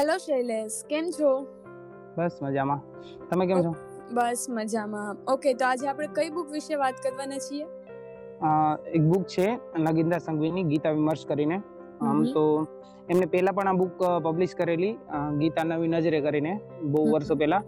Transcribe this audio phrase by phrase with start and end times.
[0.00, 1.30] Hello Shailesh કેમ છો?
[2.18, 2.78] બસ મજામાં.
[3.30, 3.72] તમે કેમ છો?
[4.16, 5.18] બસ મજામાં.
[5.32, 7.66] ઓકે તો આજે આપણે કઈ બુક વિશે વાત કરવાના છીએ?
[8.96, 9.46] એક બુક છે
[9.86, 11.58] નગિંદા સંઘવીની ગીતા વિમર્શ કરીને.
[12.10, 12.44] આમ તો
[13.10, 14.94] એમને પહેલા પણ આ બુક પબ્લિશ કરેલી
[15.42, 16.54] ગીતા નવી નજરે કરીને
[16.94, 17.60] બહુ વર્ષો પહેલા.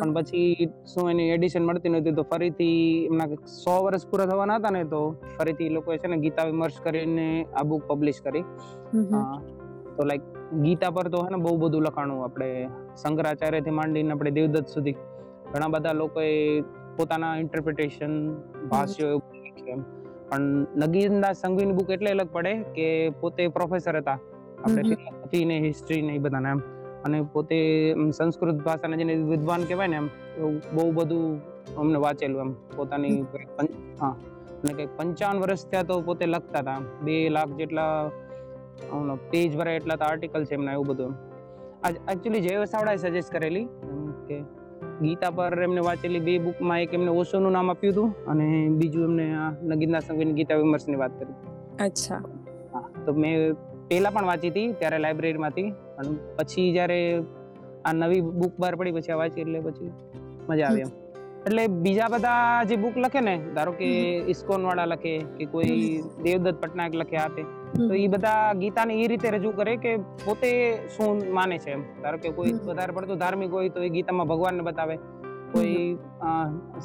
[0.00, 2.76] પણ પછી શું એની એડિશન મળતી નહોતી તો ફરીથી
[3.06, 5.00] એમના સો વર્ષ પૂરા થવાના હતા ને તો
[5.38, 8.44] ફરીથી એ લોકોએ છે ને ગીતા વિમર્શ કરીને આ બુક પબ્લિશ કરી.
[10.00, 10.20] તો લાઈક
[10.62, 12.68] ગીતા પર તો હે ને બહુ બધું લખાણું આપણે
[13.02, 14.92] શંકરાચાર્યથી માંડીને આપણે દેવદત્ત સુધી
[15.52, 16.60] ઘણા બધા લોકોએ
[16.96, 18.34] પોતાના ઇન્ટરપ્રિટેશન
[18.68, 19.22] ભાષ્યો
[19.66, 19.80] એમ.
[20.28, 20.40] પણ
[20.76, 24.18] નગીનદાસ સંઘવીની બુક એટલે અલગ પડે કે પોતે પ્રોફેસર હતા.
[24.64, 24.82] આપણે.
[24.82, 26.58] ફિલોસોફી ને હિસ્ટ્રી ને એ બધાને એમ.
[27.04, 31.40] અને પોતે સંસ્કૃત ભાષાના જેને વિદ્વાન કહેવાય ને એમ એવું બહુ બધું
[31.76, 32.52] અમને વાંચેલું એમ.
[32.52, 33.20] પોતાની
[34.00, 34.16] હા.
[34.62, 36.78] અને કંઈક પંચાવન વર્ષ થયા તો પોતે લખતા હતા.
[37.02, 38.10] બે લાખ જેટલા
[39.30, 41.12] પેજ ભરાય એટલા તો આર્ટિકલ છે એમના એવું બધું.
[41.82, 43.68] આજ એકચ્યુઅલી જય વસાવડાએ સજેસ્ટ કરેલી.
[44.28, 44.40] કે
[45.00, 49.34] ગીતા પર એમને વાંચેલી બે બુકમાં એક એમને ઓશોનું નામ આપ્યું હતું અને બીજું એમને
[49.34, 51.34] આ નગીનના સંઘવીની ગીતા વિમર્શની વાત કરી.
[51.80, 52.22] અચ્છા.
[52.72, 53.54] હા તો મેં
[53.88, 57.22] પહેલા પણ વાંચી હતી ત્યારે લાઇબ્રેરીમાંથી પણ પછી જ્યારે
[57.84, 59.90] આ નવી બુક બહાર પડી પછી આ વાંચી એટલે પછી
[60.48, 60.88] મજા આવી એમ.
[61.46, 63.88] એટલે બીજા બધા જે બુક લખે ને ધારો કે
[64.28, 67.42] ઇસ્કોન વાળા લખે કે કોઈ દેવદત્ત પટનાયક લખે આપે
[67.76, 69.92] તો એ બધા ગીતાને એ રીતે રજૂ કરે કે
[70.24, 70.50] પોતે
[70.96, 71.82] શું માને છે એમ.
[72.02, 74.96] ધારો કે કોઈ વધારે પડતું ધાર્મિક હોય તો એ ગીતામાં ભગવાનને બતાવે.
[75.52, 75.98] કોઈ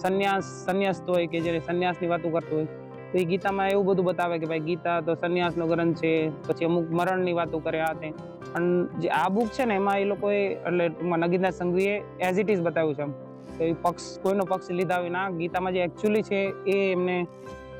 [0.02, 2.68] સંન્યાસ સંન્યાસ્ત હોય કે જે સંન્યાસની વાતો કરતો હોય
[3.12, 6.14] તો એ ગીતામાં એવું બધું બતાવે કે ભાઈ ગીતા તો સંન્યાસનો ગ્રંથ છે
[6.48, 8.10] પછી અમુક મરણની વાતો કરે આ તે.
[8.54, 8.66] પણ
[9.02, 11.96] જે આ બુક છે ને એમાં એ લોકોએ એટલે ટૂંકમાં નગીનાથ સંઘવીએ
[12.28, 13.14] એઝ ઇટ ઇઝ બતાવ્યું છે એમ.
[13.58, 16.42] તો એ પક્ષ કોઈનો પક્ષ લીધા વિના ગીતામાં જે એકચ્યુઅલી છે
[16.76, 17.18] એ એમને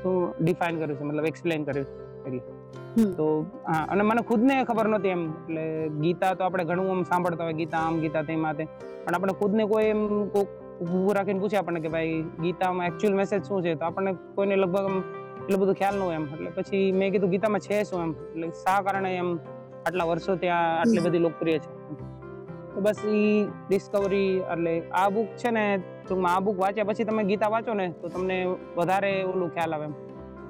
[0.00, 2.04] શું ડિફાઇન કર્યું છે મતલબ એક્સપ્લેન કર્યું છે.
[2.28, 2.55] એટલે.
[3.16, 3.26] તો
[3.92, 5.64] અને મને ખુદને ખબર નહોતી એમ, એટલે
[6.04, 8.36] ગીતા તો આપણે ઘણું આમ સાંભળતા હોય, ગીતા, આમ ગીતા તે.
[8.44, 8.62] માતે
[9.04, 10.02] પણ આપણે ખુદને કોઈ એમ
[10.34, 10.48] કોક
[10.80, 13.74] ઊભું રાખીને પૂછે આપણને કે ભાઈ, ગીતામાં એકચ્યુઅલ મેસેજ શું છે?
[13.80, 14.96] તો આપણને કોઈને લગભગ આમ
[15.42, 16.26] એટલું બધું ખ્યાલ ન હોય એમ.
[16.34, 18.12] એટલે પછી મેં કીધું, ગીતામાં છે શું એમ?
[18.32, 19.30] એટલે શા કારણે એમ
[19.86, 21.70] આટલા વર્ષો ત્યાં આટલી બધી લોકપ્રિય છે?
[22.74, 23.36] તો બસ ઈ
[23.68, 25.64] ડિસ્કવરી એટલે આ બુક છે ને,
[26.04, 28.36] ટૂંકમાં આ બુક વાંચ્યા પછી તમે ગીતા વાંચો ને, તો તમને
[28.78, 29.94] વધારે ઓલું ખ્યાલ આવે એમ.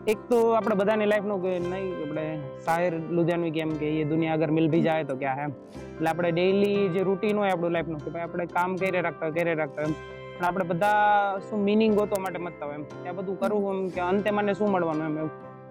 [0.06, 2.25] એક તો આપણે બધાની લાઈફનું કે નહીં આપણે
[2.65, 6.31] શાયર લુધિયાનવી કેમ કે એ દુનિયા અગર મિલ ભી જાય તો ક્યાં હે એટલે આપણે
[6.31, 9.83] ડેઈલી જે રૂટીન હોય આપણું લાઈફનું કે ભાઈ આપણે કામ કરે રાખતા હોય કરે રાખતા
[9.83, 9.94] એમ?
[10.39, 12.87] પણ આપણે બધા શું મિનિંગ ગોતવા માટે મતતા હોય એમ?
[13.03, 15.28] કે આ બધું કરવું એમ કે અંતે મને શું મળવાનું એમ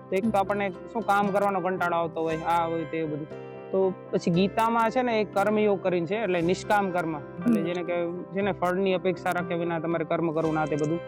[0.10, 3.28] તો એક તો આપણને શું કામ કરવાનો કંટાળો આવતો હોય આ હોય તે બધું.
[3.72, 7.16] તો પછી ગીતામાં છે ને એક કર્મયોગ કરીને છે એટલે નિષ્કામ કર્મ.
[7.46, 7.96] એટલે જેને કે
[8.34, 11.00] જેને ફળની અપેક્ષા રાખે વિના તમારે કર્મ કરવું ના તે બધું.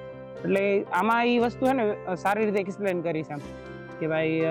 [0.45, 3.39] એટલે આમાં એ વસ્તુ છે ને સારી રીતે એક્સપ્લેન કરી છે એમ
[3.99, 4.41] કે ભાઈ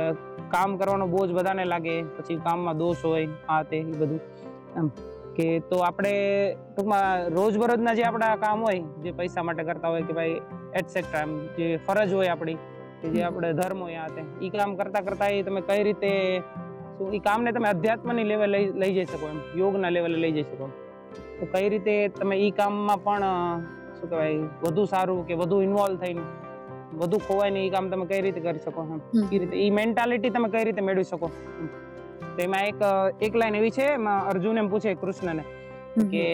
[0.50, 4.20] કામ કરવાનો બોજ બધાને લાગે, પછી કામમાં દોષ હોય, આ તે એ બધું.
[4.76, 4.88] એમ.
[5.36, 10.12] કે તો આપણે ટૂંકમાં રોજબરોજના જે આપણા કામ હોય, જે પૈસા માટે કરતા હોય, કે
[10.12, 10.40] ભાઈ
[10.74, 12.54] એટસેટ્રા એમ, જે ફરજ હોય આપણી,
[13.02, 14.46] કે જે આપણે ધર્મ હોય, આ તે.
[14.46, 16.40] એ કામ કરતા કરતા એ તમે કઈ રીતે,
[16.98, 20.70] શું એ કામને તમે અધ્યાત્મની લેવલ લઈ જઈ શકો એમ, યોગના લેવલે લઈ જઈ શકો
[21.40, 23.24] તો કઈ રીતે તમે એ કામમાં પણ
[24.06, 26.22] શું કહેવાય વધુ સારું કે વધુ ઇન્વોલ્વ થઈને
[26.94, 28.86] વધુ ખોવાય ને એ કામ તમે કઈ રીતે કરી શકો
[29.32, 31.30] એ રીતે એ મેન્ટાલિટી તમે કઈ રીતે મેળવી શકો?
[32.36, 32.80] તો એમાં એક
[33.20, 35.44] એક લાઈન એવી છે એમાં અર્જુન એમ પૂછે કૃષ્ણને
[36.12, 36.24] કે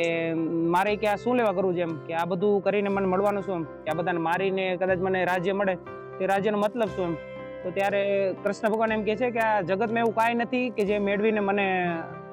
[0.75, 1.93] મારે કે આ શું લેવા કરવું છે એમ?
[2.07, 3.67] કે આ બધું કરીને મને મળવાનું શું એમ?
[3.85, 5.75] કે આ બધાને મારીને કદાચ મને રાજ્ય મળે
[6.19, 7.15] તે રાજ્યનો મતલબ શું એમ?
[7.63, 8.03] તો ત્યારે
[8.45, 11.67] કૃષ્ણ ભગવાન એમ કે છે કે આ જગતમાં એવું કાંઈ નથી કે જે મેળવીને મને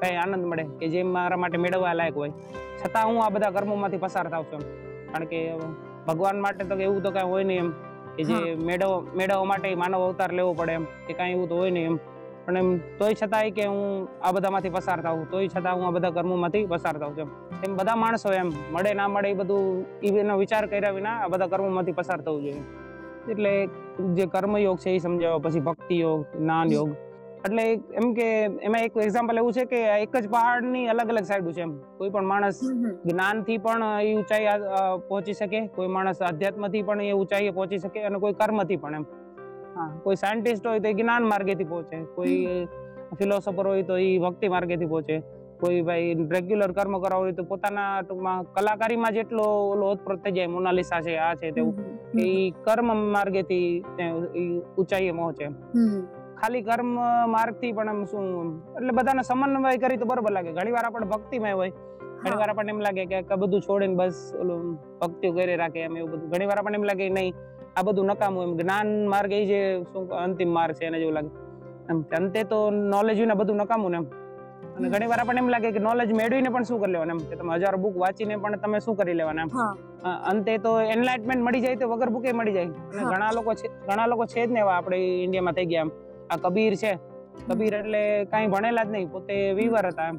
[0.01, 2.33] કઈ આનંદ મળે કે જે મારા માટે મેળવવા લાયક હોય.
[2.81, 4.88] છતાં હું આ બધા કર્મોમાંથી પસાર થાવ છું એમ.
[5.13, 5.39] કારણ કે
[6.07, 7.73] ભગવાન માટે તો એવું તો કાંઈ હોય નહીં એમ
[8.15, 8.37] કે જે
[8.67, 11.97] મેળવ મેળવવા માટે માનવ અવતાર લેવો પડે એમ કે કાંઈ એવું તો હોય નહીં એમ.
[12.45, 16.15] પણ એમ તોય છતાંય કે હું આ બધામાંથી પસાર થાઉં તોય છતાં હું આ બધા
[16.17, 17.29] કર્મોમાંથી પસાર થાઉં છું
[17.65, 17.75] એમ.
[17.79, 19.85] બધા માણસો એમ મળે ના મળે એ બધું
[20.21, 22.63] એનો વિચાર કર્યા વિના આ બધા કર્મોમાંથી પસાર થવું જોઈએ.
[23.31, 23.53] એટલે
[24.17, 26.89] જે કર્મયોગ છે એ સમજાવો પછી ભક્તિ યોગ જ્ઞાન યોગ
[27.45, 27.63] એટલે
[27.99, 28.27] એમ કે
[28.67, 31.73] એમાં એક એક્ઝામ્પલ એવું છે કે એક જ પહાડની અલગ અલગ સાઈડ છે એમ.
[31.99, 32.59] કોઈ પણ માણસ
[33.09, 34.47] જ્ઞાનથી પણ એ ઊંચાઈ
[35.09, 35.61] પહોંચી શકે.
[35.77, 39.05] કોઈ માણસ અધ્યાત્મથી પણ એ ઊંચાઈએ પહોંચી શકે અને કોઈ કર્મથી પણ એમ.
[39.75, 41.97] હા કોઈ સાયન્ટિસ્ટ હોય તો એ જ્ઞાન માર્ગેથી પહોંચે.
[42.15, 42.39] કોઈ
[43.19, 45.17] ફિલોસોફર હોય તો એ ભક્તિ માર્ગેથી પહોંચે.
[45.61, 50.51] કોઈ ભાઈ રેગ્યુલર કર્મ કરવા હોય તો પોતાના ટૂંકમાં કલાકારીમાં જેટલો ઓલો ઓતપ્રોત થઈ જાય
[50.53, 51.75] મોનાલિસા છે આ છે તેવું.
[52.25, 52.29] એ
[52.67, 53.67] કર્મ માર્ગેથી
[54.77, 55.47] ઊંચાઈએ પહોંચે.
[56.41, 56.89] ખાલી કર્મ
[57.35, 58.25] માર્ગથી પણ આમ શું
[58.77, 60.51] એટલે બધાને સમન્વય કરી તો બરોબર લાગે.
[60.57, 61.71] ઘણી વાર આપણે ભક્તિમય હોય
[62.23, 64.63] ઘણી વાર આપણને એમ લાગે કે બધું છોડીને બસ ઓલું
[65.01, 66.29] ભક્તિઓ કરી રાખે એમ એવું બધું.
[66.33, 67.33] ઘણી વાર આપણને એમ લાગે નહીં
[67.77, 68.53] આ બધું નકામું એમ.
[68.61, 69.59] જ્ઞાન માર્ગ એ જે
[69.91, 71.31] શું અંતિમ માર્ગ છે એને જેવું લાગે.
[71.91, 72.57] એમ અંતે તો
[72.93, 74.07] નોલેજ ને બધું નકામું ને એમ.
[74.77, 77.21] અને ઘણી વાર આપણને એમ લાગે કે નોલેજ મેળવીને પણ શું કરી લેવાનું એમ?
[77.29, 79.51] કે તમે હજાર બુક વાંચીને પણ તમે શું કરી લેવાના એમ?
[80.31, 82.69] અંતે તો એનલાઇટમેન્ટ મળી જાય તો વગર બુકે મળી જાય.
[82.91, 85.91] અને ઘણા લોકો છે ઘણા લોકો છે જ ને એવા આપણે ઇન્ડિયામાં થઈ ગયા એમ.
[86.29, 86.91] આ કબીર છે.
[87.49, 90.17] કબીર એટલે કાંઈ ભણેલા જ નહીં પોતે વિવર હતા એમ.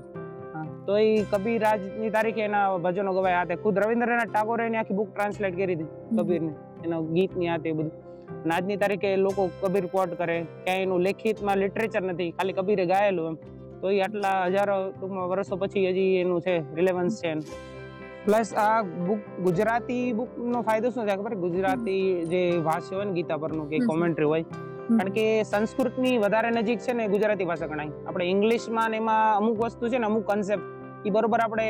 [0.86, 3.44] તો એ કબીર આજની તારીખે એના ભજનો ગવાયા.
[3.46, 6.52] હતા ખુદ રવિન્દ્રનાથ ટાગોરે એની આખી બુક ટ્રાન્સલેટ કરી હતી કબીરને
[6.84, 7.92] એનો ગીતની આ તે બધું.
[8.56, 10.36] આજની તારીખે લોકો કબીર કોટ કરે.
[10.64, 13.36] ક્યાંય એનું લેખિતમાં લિટરેચર નથી ખાલી કબીરે ગાયેલું એમ.
[13.80, 17.30] તો એ આટલા હજારો ટૂંકમાં વર્ષો પછી હજી એનું છે રિલેવન્સ છે
[18.24, 21.34] પ્લસ આ બુક ગુજરાતી બુક નો ફાયદો શું છે ખબર?
[21.44, 22.02] ગુજરાતી
[22.32, 24.44] જે વાંચ્યો હોય ને ગીતા પરનું કે કોમેન્ટ્રી હોય
[24.90, 27.92] કારણ કે સંસ્કૃતની વધારે નજીક છે ને ગુજરાતી ભાષા ગણાય.
[28.06, 30.66] આપણે ઇંગ્લિશમાં ને એમાં અમુક વસ્તુ છે ને અમુક કન્સેપ્ટ
[31.08, 31.66] એ બરોબર આપણે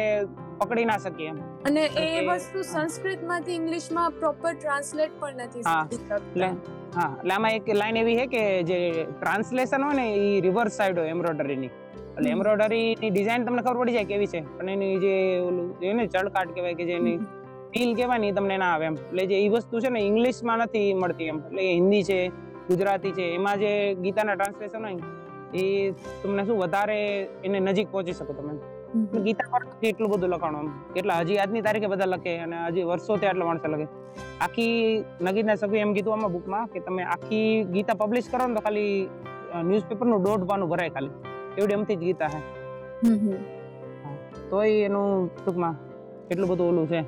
[0.61, 1.33] પકડી ના શકીએ
[1.69, 5.85] અને એ વસ્તુ સંસ્કૃતમાંથી ઇંગ્લિશમાં પ્રોપર ટ્રાન્સલેટ પણ નથી હા,
[6.19, 6.49] એટલે
[6.97, 8.79] હા એટલે આમાં એક લાઈન એવી છે કે જે
[9.13, 12.29] ટ્રાન્સલેશન હોય ને એ રિવર્સ સાઈડ હોય એમ્બ્રોઇડરીની એટલે.
[12.37, 14.41] એમ્બ્રોઇડરીની ડિઝાઇન તમને ખબર પડી જાય કેવી છે.
[14.57, 15.15] પણ એની જે
[15.49, 17.19] ઓલું જે ને ચળકાટ કહેવાય કે જે એની
[17.73, 18.97] ફીલ કહેવાય ને એ તમને ના આવે એમ.
[19.03, 21.39] એટલે જે એ વસ્તુ છે ને ઇંગ્લિશમાં નથી મળતી એમ.
[21.49, 22.19] એટલે હિન્દી છે
[22.71, 23.25] ગુજરાતી છે.
[23.37, 23.71] એમાં જે
[24.05, 24.97] ગીતાના ટ્રાન્સલેશન હોય
[25.61, 25.65] એ
[26.23, 26.99] તમને શું વધારે
[27.45, 28.55] એને નજીક પહોંચી શકો તમે.
[29.25, 33.49] ગીતા પર એટલું બધું લખાણું એટલે હજી આજની તારીખે બધા લખે અને હજી વર્ષોથી આટલા
[33.49, 33.87] માણસો લખે.
[34.41, 38.61] આખી નગીના સભ્ય એમ કીધું આમાં બુકમાં કે તમે આખી ગીતા પબ્લિશ કરો ને તો
[38.61, 38.93] ખાલી
[39.69, 41.15] ન્યૂઝપેપરનું દોઢ પાનું ભરાય ખાલી.
[41.59, 42.31] એવડી એમથી જ ગીતા
[43.05, 43.35] હમ.
[44.51, 45.09] તોય એનું
[45.45, 45.77] ટૂંકમાં
[46.31, 47.01] એટલું બધું ઓલું છે.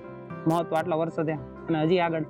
[0.47, 2.25] મહત્વ આટલા વર્ષો થયા અને હજી આગળ.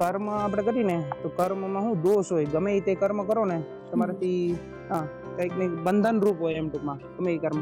[0.00, 2.46] કર્મ આપણે કરીને તો કર્મમાં શું દોષ હોય?
[2.46, 3.58] ગમે તે કર્મ કરો ને
[3.90, 4.40] તમારાથી
[4.90, 5.04] હા
[5.36, 7.60] કંઈક ને બંધન રૂપ હોય એમ ટૂંકમાં ગમે એ કર્મ.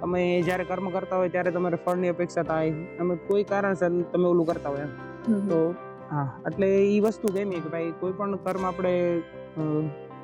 [0.00, 2.72] તમે જ્યારે કર્મ કરતા હોય ત્યારે તમારે ફળની અપેક્ષા થાય.
[2.98, 4.92] તમે કોઈ કારણસર તમે ઓલું કરતા હોય એમ.
[5.48, 5.58] તો
[6.10, 8.92] હા એટલે એ વસ્તુ ગમી કે ભાઈ કોઈ પણ કર્મ આપણે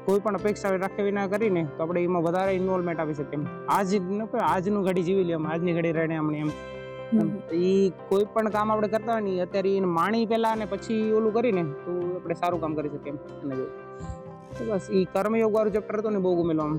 [0.07, 3.45] કોઈ પણ અપેક્ષા રાખ્યા વિના કરીને તો આપણે એમાં વધારે ઇન્વોલ્વમેન્ટ આપી શકીએ એમ.
[3.69, 3.91] આજ
[4.47, 6.51] આજનું ઘડી જીવી લે એમ આજની ઘડી રહીને એમ.
[7.53, 11.33] ઈ કોઈ પણ કામ આપણે કરતા હોય ને અત્યારે એને માણી પહેલા અને પછી ઓલું
[11.33, 13.19] કરીને તો આપણે સારું કામ કરી શકીએ એમ.
[14.59, 16.75] તો બસ ઈ કર્મયોગ વાળું ચેપ્ટર હતું ને બહુ ગમેલું આમ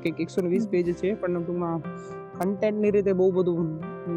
[0.00, 1.80] કંઈક એકસો ને વીસ પેજ છે પણ ટૂંકમાં
[2.36, 3.68] કન્ટેન્ટની રીતે બહુ બધું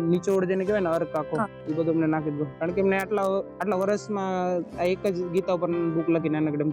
[0.09, 3.27] નીચોડ જેને કહેવાય ને અર્ક આખો એ બધું અમને નાખી દીધું કારણ કે એમને આટલા
[3.35, 6.65] આટલા વર્ષમાં આ એક જ ગીતા ઉપર બુક લખી નાનકડે.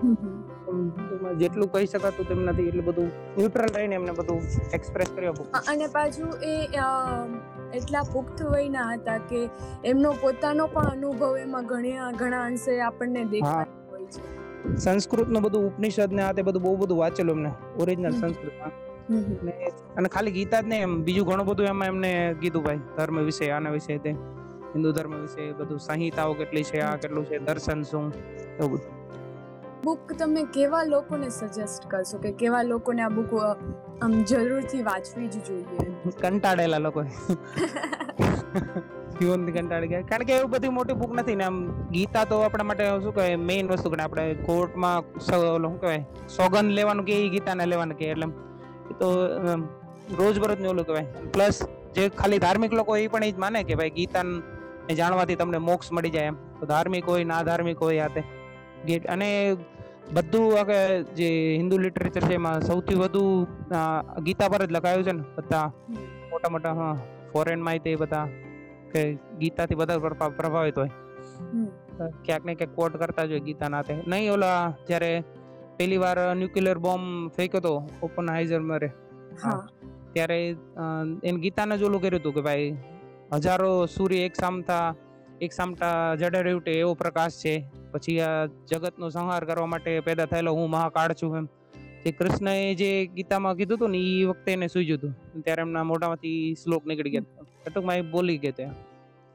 [1.37, 4.41] જેટલું કહી શકાતું તેમ નથી એટલું બધું ન્યુટ્રલ રહીને એમને બધું
[4.73, 5.49] એક્સપ્રેસ book.
[5.69, 6.55] અને પાછું એ
[7.73, 9.41] એટલા પુખ્ત વયના હતા કે
[9.85, 16.13] એમનો પોતાનો પણ અનુભવ એમાં ઘણા ઘણા અંશે આપણને દેખાય હોય છે સંસ્કૃતનું બધું ઉપનિષદ
[16.13, 18.23] ને આ તે બધું બહુ બધું વાંચેલું એમને ઓરિજિનલ હમ.
[19.97, 22.11] અને ખાલી ગીતા જ નહીં એમ બીજું ઘણું બધું એમાં એમને
[22.41, 24.13] કીધું ભાઈ ધર્મ વિશે આના વિશે તે
[24.75, 28.05] હિન્દુ ધર્મ વિશે બધું સંહિતાઓ કેટલી છે આ કેટલું છે દર્શન શું
[28.59, 28.93] એવું બધું.
[29.85, 33.33] બુક તમે કેવા લોકોને સજેસ્ટ કરશો કે કેવા લોકોને આ બુક
[34.03, 35.89] આમ જરૂરથી વાંચવી જ જોઈએ?
[36.23, 37.05] કંટાળેલા લોકો.
[39.21, 40.01] જીવનથી કંટાળી ગયા.
[40.03, 41.59] કારણ કે એવું બધી મોટી બુક નથી ને આમ
[41.91, 44.05] ગીતા તો આપણા માટે શું કહેવાય મેઇન વસ્તુ ગણાય.
[44.05, 48.27] આપણે કોર્ટમાં શું કહેવાય સોગંદ લેવાનું કે એ ગીતાને લેવાનું કે એટલે
[48.91, 49.11] એ તો
[50.19, 51.07] રોજબરોજનું ઓલું કહેવાય.
[51.33, 51.63] પ્લસ
[51.95, 54.23] જે ખાલી ધાર્મિક લોકો એ પણ એ જ માને કે ભાઈ ગીતા
[54.95, 56.35] જાણવાથી તમને મોક્ષ મળી જાય એમ.
[56.61, 58.23] તો ધાર્મિક હોય ના ધાર્મિક હોય આ તે.
[58.87, 59.57] ગીત અને
[60.13, 63.47] બધું આગળ જે હિન્દુ લિટરેચર છે એમાં સૌથી વધુ
[64.23, 65.67] ગીતા પર જ લખાયું છે ને બધા.
[66.31, 66.99] મોટા મોટા હા
[67.33, 68.29] ફોરેનમાં તે બધા
[68.93, 70.89] કે ગીતાથી બધા પ્રભા- પ્રભાવિત હોય.
[72.25, 73.97] ક્યાંક ને ક્યાંક કોટ કરતા જ હોય ગીતાના તે.
[74.07, 75.23] નહીં ઓલા જ્યારે
[75.79, 78.89] પહેલી વાર ન્યુક્લિયર બોમ્બ ફેંક્યો હતો ઓપન હાઇઝરમરે
[79.45, 79.61] હા.
[80.13, 80.39] ત્યારે
[81.25, 82.69] એને ગીતાને જ ઓલું કર્યું હતું કે ભાઈ
[83.39, 84.85] હજારો સૂર્ય એક સામતા
[85.43, 87.55] એક સામટા જડે ઉઠે એવો પ્રકાશ છે.
[87.93, 91.47] પછી આ જગતનો સંહાર કરવા માટે પેદા થયેલો હું મહાકાળ છું એમ.
[92.05, 96.41] જે કૃષ્ણએ જે ગીતામાં કીધું હતું ને એ વખતે એને સૂઝ્યું હતું ત્યારે એમના મોઢામાંથી
[96.63, 97.47] શ્લોક નીકળી ગયા.
[97.67, 98.73] ટૂંકમાં એ બોલી ગયા હતા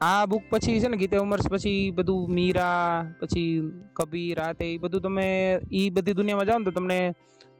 [0.00, 3.50] આ બુક પછી છે ને ગીતે ઉમર્સ પછી બધું મીરા, પછી
[3.92, 5.26] કબીર આ તે એ બધું તમે
[5.70, 6.98] એ બધી દુનિયામાં જાઓ ને તો તમને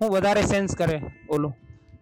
[0.00, 0.96] હું વધારે સેન્સ કરે
[1.28, 1.52] ઓલું.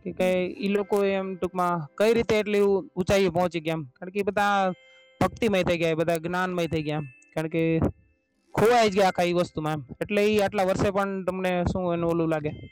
[0.03, 0.29] કે કે
[0.67, 2.65] એ લોકો એમ ટૂંકમાં કઈ રીતે એટલી
[2.97, 3.83] ઊંચાઈએ પહોંચી ગયા એમ.
[3.97, 4.73] કારણ કે બધા
[5.21, 7.07] ભક્તિમય થઈ ગયા બધા જ્ઞાનમય થઈ ગયા એમ.
[7.35, 7.63] કારણ કે
[8.55, 9.83] ખોવાઈ જ ગયા આખા એ વસ્તુમાં એમ.
[10.01, 12.53] એટલે એ આટલા વર્ષે પણ તમને શું એનું ઓલું લાગે?